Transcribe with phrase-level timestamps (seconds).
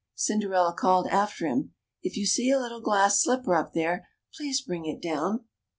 [0.15, 4.87] Cinderella called after him," If you see a little glass slipper up there, please bring
[4.87, 5.45] it down."